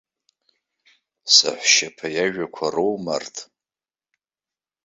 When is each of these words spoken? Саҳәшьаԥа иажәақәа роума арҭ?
Саҳәшьаԥа 1.33 2.07
иажәақәа 2.15 2.67
роума 2.73 3.11
арҭ? 3.17 3.35